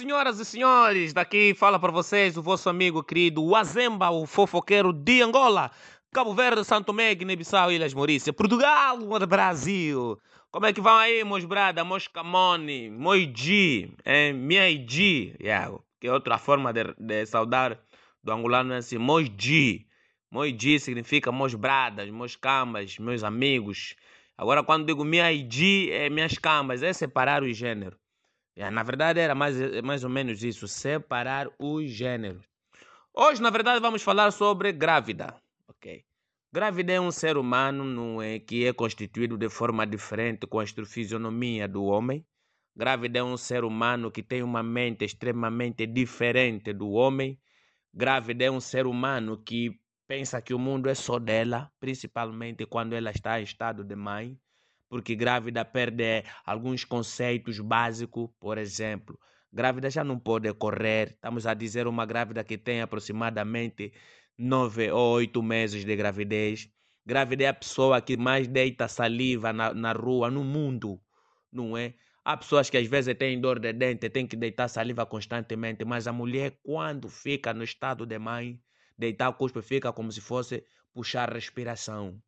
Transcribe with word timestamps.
senhoras 0.00 0.40
e 0.40 0.46
senhores, 0.46 1.12
daqui 1.12 1.52
fala 1.52 1.78
para 1.78 1.92
vocês 1.92 2.38
o 2.38 2.42
vosso 2.42 2.70
amigo 2.70 3.04
querido 3.04 3.44
Wazemba, 3.44 4.08
o 4.08 4.24
fofoqueiro 4.24 4.94
de 4.94 5.20
Angola, 5.20 5.70
Cabo 6.10 6.32
Verde, 6.32 6.64
Santo 6.64 6.86
Tomé, 6.86 7.14
Guiné-Bissau, 7.14 7.70
Ilhas 7.70 7.92
Maurícia, 7.92 8.32
Portugal, 8.32 8.96
Brasil. 9.28 10.18
Como 10.50 10.64
é 10.64 10.72
que 10.72 10.80
vão 10.80 10.96
aí, 10.96 11.22
meus 11.22 11.44
brada, 11.44 11.84
meus 11.84 12.08
camone, 12.08 12.88
meus 12.88 13.28
G, 13.38 13.90
eh, 14.02 14.32
minha 14.32 14.70
G, 14.88 15.36
yeah, 15.38 15.70
que 16.00 16.06
é 16.06 16.12
outra 16.14 16.38
forma 16.38 16.72
de, 16.72 16.94
de 16.98 17.26
saudar 17.26 17.78
do 18.24 18.32
angolano 18.32 18.72
é 18.72 18.78
assim, 18.78 18.96
meus 18.96 19.30
G. 19.38 19.84
Meus 20.32 20.50
G 20.58 20.78
significa 20.78 21.30
meus 21.30 21.52
bradas, 21.52 22.08
meus 22.08 22.38
meus 22.98 23.22
amigos. 23.22 23.96
Agora, 24.34 24.64
quando 24.64 24.86
digo 24.86 25.04
minha 25.04 25.30
G, 25.30 25.90
é 25.92 26.08
minhas 26.08 26.38
camas, 26.38 26.82
é 26.82 26.90
separar 26.90 27.42
o 27.42 27.52
gênero. 27.52 28.00
É, 28.60 28.70
na 28.70 28.82
verdade, 28.82 29.18
era 29.18 29.34
mais, 29.34 29.56
mais 29.82 30.04
ou 30.04 30.10
menos 30.10 30.44
isso: 30.44 30.68
separar 30.68 31.48
os 31.58 31.90
gêneros. 31.90 32.44
Hoje, 33.14 33.40
na 33.40 33.48
verdade, 33.48 33.80
vamos 33.80 34.02
falar 34.02 34.30
sobre 34.32 34.70
grávida. 34.70 35.34
Ok. 35.66 36.04
Grávida 36.52 36.92
é 36.92 37.00
um 37.00 37.10
ser 37.10 37.38
humano 37.38 37.84
não 37.84 38.20
é, 38.20 38.38
que 38.38 38.66
é 38.66 38.72
constituído 38.74 39.38
de 39.38 39.48
forma 39.48 39.86
diferente 39.86 40.46
com 40.46 40.60
a 40.60 40.66
fisionomia 40.66 41.66
do 41.66 41.84
homem. 41.84 42.22
Grávida 42.76 43.20
é 43.20 43.22
um 43.22 43.38
ser 43.38 43.64
humano 43.64 44.10
que 44.10 44.22
tem 44.22 44.42
uma 44.42 44.62
mente 44.62 45.06
extremamente 45.06 45.86
diferente 45.86 46.74
do 46.74 46.90
homem. 46.90 47.40
Grávida 47.94 48.44
é 48.44 48.50
um 48.50 48.60
ser 48.60 48.86
humano 48.86 49.42
que 49.42 49.80
pensa 50.06 50.42
que 50.42 50.52
o 50.52 50.58
mundo 50.58 50.90
é 50.90 50.94
só 50.94 51.18
dela, 51.18 51.72
principalmente 51.80 52.66
quando 52.66 52.92
ela 52.92 53.10
está 53.10 53.40
em 53.40 53.44
estado 53.44 53.82
de 53.82 53.96
mãe 53.96 54.38
porque 54.90 55.14
grávida 55.14 55.64
perde 55.64 56.24
alguns 56.44 56.84
conceitos 56.84 57.60
básicos, 57.60 58.28
por 58.40 58.58
exemplo, 58.58 59.18
grávida 59.52 59.88
já 59.88 60.02
não 60.02 60.18
pode 60.18 60.52
correr. 60.54 61.10
Estamos 61.12 61.46
a 61.46 61.54
dizer 61.54 61.86
uma 61.86 62.04
grávida 62.04 62.42
que 62.42 62.58
tem 62.58 62.82
aproximadamente 62.82 63.92
nove 64.36 64.90
ou 64.90 65.14
oito 65.14 65.42
meses 65.42 65.84
de 65.84 65.94
gravidez. 65.94 66.68
Grávida 67.06 67.44
é 67.44 67.46
a 67.48 67.54
pessoa 67.54 68.00
que 68.02 68.16
mais 68.16 68.48
deita 68.48 68.88
saliva 68.88 69.52
na, 69.52 69.72
na 69.72 69.92
rua, 69.92 70.28
no 70.28 70.42
mundo, 70.42 71.00
não 71.52 71.78
é? 71.78 71.94
Há 72.24 72.36
pessoas 72.36 72.68
que 72.68 72.76
às 72.76 72.86
vezes 72.86 73.14
têm 73.16 73.40
dor 73.40 73.60
de 73.60 73.72
dente, 73.72 74.10
têm 74.10 74.26
que 74.26 74.36
deitar 74.36 74.68
saliva 74.68 75.06
constantemente, 75.06 75.84
mas 75.84 76.06
a 76.08 76.12
mulher, 76.12 76.58
quando 76.62 77.08
fica 77.08 77.54
no 77.54 77.62
estado 77.62 78.04
de 78.04 78.18
mãe, 78.18 78.60
deitar 78.98 79.28
o 79.28 79.34
cuspe 79.34 79.62
fica 79.62 79.92
como 79.92 80.10
se 80.10 80.20
fosse 80.20 80.64
puxar 80.92 81.32
respiração. 81.32 82.20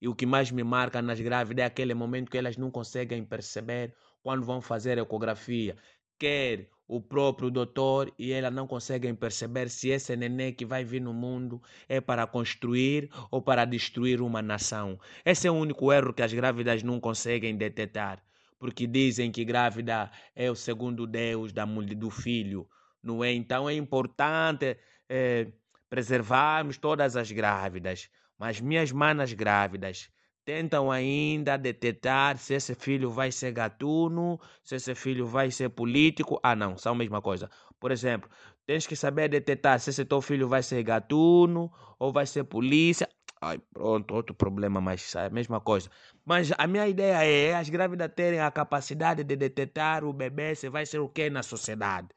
E 0.00 0.08
o 0.08 0.14
que 0.14 0.26
mais 0.26 0.50
me 0.50 0.62
marca 0.62 1.00
nas 1.00 1.20
grávidas 1.20 1.62
é 1.62 1.66
aquele 1.66 1.94
momento 1.94 2.30
que 2.30 2.38
elas 2.38 2.56
não 2.56 2.70
conseguem 2.70 3.24
perceber 3.24 3.94
quando 4.22 4.44
vão 4.44 4.60
fazer 4.60 4.98
ecografia. 4.98 5.76
Quer 6.18 6.68
o 6.88 7.00
próprio 7.00 7.50
doutor 7.50 8.12
e 8.18 8.32
elas 8.32 8.52
não 8.52 8.66
conseguem 8.66 9.14
perceber 9.14 9.68
se 9.68 9.88
esse 9.88 10.16
neném 10.16 10.52
que 10.52 10.64
vai 10.64 10.84
vir 10.84 11.00
no 11.00 11.12
mundo 11.12 11.60
é 11.88 12.00
para 12.00 12.26
construir 12.26 13.10
ou 13.30 13.42
para 13.42 13.64
destruir 13.64 14.20
uma 14.20 14.40
nação. 14.40 14.98
Esse 15.24 15.48
é 15.48 15.50
o 15.50 15.54
único 15.54 15.92
erro 15.92 16.12
que 16.12 16.22
as 16.22 16.32
grávidas 16.32 16.82
não 16.82 17.00
conseguem 17.00 17.56
detectar, 17.56 18.22
porque 18.58 18.86
dizem 18.86 19.32
que 19.32 19.44
grávida 19.44 20.10
é 20.34 20.50
o 20.50 20.54
segundo 20.54 21.06
Deus 21.06 21.52
da 21.52 21.66
mulher, 21.66 21.96
do 21.96 22.10
filho, 22.10 22.68
não 23.02 23.24
é? 23.24 23.32
Então 23.32 23.68
é 23.68 23.74
importante 23.74 24.76
é, 25.08 25.48
preservarmos 25.88 26.78
todas 26.78 27.16
as 27.16 27.30
grávidas. 27.32 28.08
Mas 28.38 28.60
minhas 28.60 28.92
manas 28.92 29.32
grávidas 29.32 30.08
tentam 30.44 30.92
ainda 30.92 31.56
detectar 31.56 32.38
se 32.38 32.54
esse 32.54 32.74
filho 32.74 33.10
vai 33.10 33.32
ser 33.32 33.50
gatuno, 33.52 34.38
se 34.62 34.76
esse 34.76 34.94
filho 34.94 35.26
vai 35.26 35.50
ser 35.50 35.70
político. 35.70 36.38
Ah, 36.42 36.54
não, 36.54 36.78
são 36.78 36.92
a 36.92 36.96
mesma 36.96 37.20
coisa. 37.20 37.50
Por 37.80 37.90
exemplo, 37.90 38.30
tens 38.64 38.86
que 38.86 38.94
saber 38.94 39.28
detectar 39.28 39.80
se 39.80 39.90
esse 39.90 40.04
teu 40.04 40.20
filho 40.20 40.48
vai 40.48 40.62
ser 40.62 40.82
gatuno 40.82 41.72
ou 41.98 42.12
vai 42.12 42.26
ser 42.26 42.44
polícia. 42.44 43.08
Ai, 43.40 43.58
pronto, 43.58 44.14
outro 44.14 44.34
problema, 44.34 44.80
mas 44.80 45.14
é 45.14 45.26
a 45.26 45.30
mesma 45.30 45.60
coisa. 45.60 45.90
Mas 46.24 46.52
a 46.56 46.66
minha 46.66 46.86
ideia 46.88 47.24
é 47.24 47.54
as 47.54 47.68
grávidas 47.68 48.10
terem 48.14 48.40
a 48.40 48.50
capacidade 48.50 49.24
de 49.24 49.36
detectar 49.36 50.04
o 50.04 50.12
bebê 50.12 50.54
se 50.54 50.68
vai 50.68 50.86
ser 50.86 51.00
o 51.00 51.08
que 51.08 51.28
na 51.28 51.42
sociedade. 51.42 52.08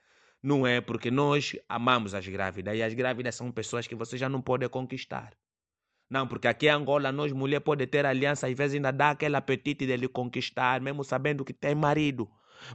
Não 0.41 0.65
é 0.65 0.79
porque 0.79 1.11
nós 1.11 1.55
amamos 1.67 2.13
as 2.13 2.25
grávidas 2.27 2.75
e 2.75 2.83
as 2.83 2.94
grávidas 2.94 3.35
são 3.35 3.51
pessoas 3.51 3.88
que 3.88 3.95
você 3.95 4.17
já 4.17 4.29
não 4.29 4.41
pode 4.41 4.67
conquistar. 4.69 5.33
Não, 6.09 6.27
porque 6.27 6.47
aqui 6.47 6.65
em 6.65 6.69
Angola, 6.69 7.11
nós 7.11 7.31
mulher 7.31 7.59
pode 7.59 7.85
ter 7.85 8.05
aliança, 8.05 8.47
às 8.47 8.53
vezes 8.57 8.75
ainda 8.75 8.91
dá 8.91 9.11
aquele 9.11 9.35
apetite 9.35 9.85
de 9.85 9.95
lhe 9.95 10.07
conquistar, 10.07 10.81
mesmo 10.81 11.03
sabendo 11.03 11.45
que 11.45 11.53
tem 11.53 11.75
marido. 11.75 12.27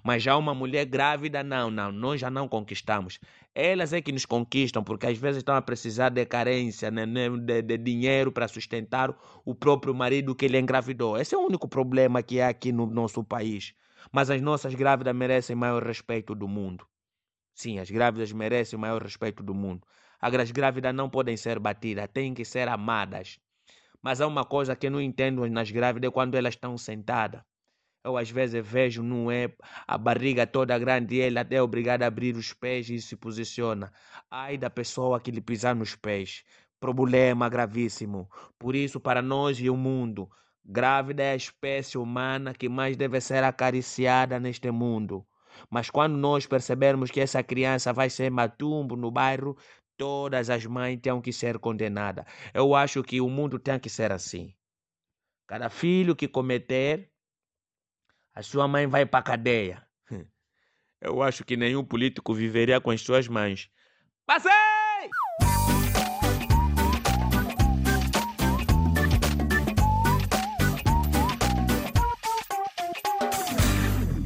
Mas 0.02 0.22
já 0.22 0.36
uma 0.36 0.54
mulher 0.54 0.84
grávida, 0.86 1.42
não, 1.42 1.70
não, 1.70 1.90
nós 1.92 2.20
já 2.20 2.30
não 2.30 2.48
conquistamos. 2.48 3.18
Elas 3.54 3.92
é 3.92 4.00
que 4.00 4.12
nos 4.12 4.24
conquistam, 4.24 4.82
porque 4.84 5.06
às 5.06 5.18
vezes 5.18 5.38
estão 5.38 5.56
a 5.56 5.62
precisar 5.62 6.10
de 6.10 6.24
carência, 6.24 6.90
né, 6.90 7.04
né 7.04 7.28
de, 7.28 7.62
de 7.62 7.78
dinheiro 7.78 8.32
para 8.32 8.48
sustentar 8.48 9.14
o 9.44 9.54
próprio 9.54 9.94
marido 9.94 10.34
que 10.34 10.44
ele 10.44 10.58
engravidou. 10.58 11.18
Esse 11.18 11.34
é 11.34 11.38
o 11.38 11.46
único 11.46 11.68
problema 11.68 12.22
que 12.22 12.40
há 12.40 12.48
aqui 12.48 12.72
no 12.72 12.86
nosso 12.86 13.22
país. 13.24 13.74
Mas 14.12 14.30
as 14.30 14.40
nossas 14.40 14.74
grávidas 14.74 15.14
merecem 15.14 15.56
maior 15.56 15.82
respeito 15.82 16.34
do 16.34 16.46
mundo. 16.46 16.86
Sim, 17.54 17.78
as 17.78 17.90
grávidas 17.90 18.32
merecem 18.32 18.76
o 18.76 18.80
maior 18.80 19.02
respeito 19.02 19.42
do 19.42 19.54
mundo. 19.54 19.86
As 20.20 20.50
grávidas 20.50 20.94
não 20.94 21.08
podem 21.08 21.36
ser 21.36 21.58
batidas, 21.58 22.08
têm 22.12 22.34
que 22.34 22.44
ser 22.44 22.68
amadas. 22.68 23.38
Mas 24.02 24.20
há 24.20 24.26
uma 24.26 24.44
coisa 24.44 24.76
que 24.76 24.86
eu 24.86 24.90
não 24.90 25.00
entendo 25.00 25.46
nas 25.48 25.70
grávidas 25.70 26.10
quando 26.10 26.34
elas 26.34 26.54
estão 26.54 26.76
sentadas. 26.76 27.42
Eu 28.04 28.18
às 28.18 28.30
vezes 28.30 28.66
vejo, 28.66 29.02
não 29.02 29.30
é 29.30 29.50
a 29.86 29.96
barriga 29.96 30.46
toda 30.46 30.78
grande 30.78 31.16
e 31.16 31.20
ela 31.22 31.46
é 31.48 31.62
obrigada 31.62 32.04
a 32.04 32.08
abrir 32.08 32.36
os 32.36 32.52
pés 32.52 32.90
e 32.90 33.00
se 33.00 33.16
posiciona. 33.16 33.92
Ai 34.30 34.58
da 34.58 34.68
pessoa 34.68 35.20
que 35.20 35.30
lhe 35.30 35.40
pisar 35.40 35.74
nos 35.74 35.96
pés. 35.96 36.44
Problema 36.78 37.48
gravíssimo. 37.48 38.28
Por 38.58 38.74
isso, 38.74 39.00
para 39.00 39.22
nós 39.22 39.58
e 39.58 39.70
o 39.70 39.76
mundo, 39.76 40.28
grávida 40.62 41.22
é 41.22 41.32
a 41.32 41.36
espécie 41.36 41.96
humana 41.96 42.52
que 42.52 42.68
mais 42.68 42.96
deve 42.96 43.20
ser 43.22 43.42
acariciada 43.42 44.38
neste 44.38 44.70
mundo. 44.70 45.26
Mas 45.70 45.90
quando 45.90 46.16
nós 46.16 46.46
percebermos 46.46 47.10
que 47.10 47.20
essa 47.20 47.42
criança 47.42 47.92
vai 47.92 48.10
ser 48.10 48.30
matumbo 48.30 48.96
no 48.96 49.10
bairro, 49.10 49.56
Todas 49.96 50.50
as 50.50 50.66
mães 50.66 50.98
têm 51.00 51.20
que 51.20 51.32
ser 51.32 51.58
condenadas. 51.58 52.24
Eu 52.52 52.74
acho 52.74 53.02
que 53.02 53.20
o 53.20 53.28
mundo 53.28 53.58
tem 53.58 53.78
que 53.78 53.88
ser 53.88 54.10
assim. 54.10 54.54
Cada 55.46 55.70
filho 55.70 56.16
que 56.16 56.26
cometer, 56.26 57.10
a 58.34 58.42
sua 58.42 58.66
mãe 58.66 58.86
vai 58.86 59.06
para 59.06 59.20
a 59.20 59.22
cadeia. 59.22 59.86
Eu 61.00 61.22
acho 61.22 61.44
que 61.44 61.56
nenhum 61.56 61.84
político 61.84 62.34
viveria 62.34 62.80
com 62.80 62.90
as 62.90 63.02
suas 63.02 63.28
mães. 63.28 63.70
Passei! 64.26 64.73